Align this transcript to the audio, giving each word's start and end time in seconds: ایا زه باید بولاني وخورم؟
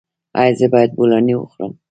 ایا 0.39 0.53
زه 0.59 0.67
باید 0.73 0.91
بولاني 0.97 1.33
وخورم؟ 1.35 1.71